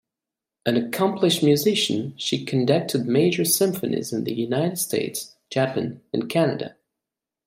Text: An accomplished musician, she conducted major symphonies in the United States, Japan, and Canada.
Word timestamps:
An 0.65 0.77
accomplished 0.77 1.43
musician, 1.43 2.15
she 2.17 2.43
conducted 2.43 3.05
major 3.05 3.45
symphonies 3.45 4.11
in 4.11 4.23
the 4.23 4.33
United 4.33 4.77
States, 4.79 5.35
Japan, 5.51 6.01
and 6.11 6.27
Canada. 6.27 6.75